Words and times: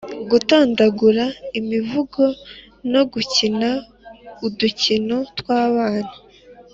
-gutondagura 0.07 1.25
imivugo 1.59 2.23
no 2.91 3.01
gukina 3.11 3.69
udukino 4.45 5.17
tw’abana 5.37 6.11